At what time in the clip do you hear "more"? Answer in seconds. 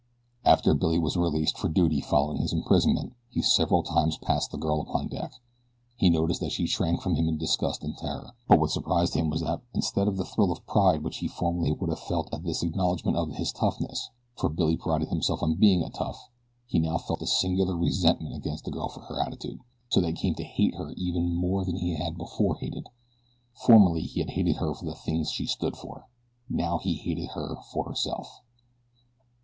21.35-21.63